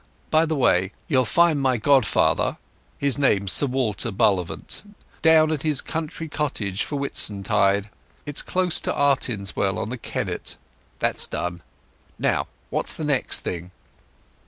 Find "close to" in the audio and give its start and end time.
8.41-8.91